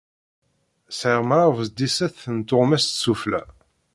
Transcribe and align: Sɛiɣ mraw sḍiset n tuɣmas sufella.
Sɛiɣ 0.97 1.21
mraw 1.29 1.53
sḍiset 1.69 2.17
n 2.35 2.37
tuɣmas 2.47 2.85
sufella. 3.01 3.41